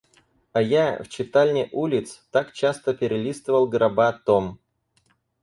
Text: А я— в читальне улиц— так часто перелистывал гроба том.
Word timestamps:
А 0.51 0.61
я— 0.63 0.97
в 1.03 1.09
читальне 1.09 1.69
улиц— 1.71 2.25
так 2.31 2.53
часто 2.53 2.95
перелистывал 2.95 3.67
гроба 3.67 4.11
том. 4.13 4.59